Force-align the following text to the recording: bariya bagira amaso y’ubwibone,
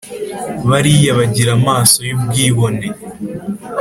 bariya 0.69 1.11
bagira 1.19 1.51
amaso 1.59 1.97
y’ubwibone, 2.07 2.87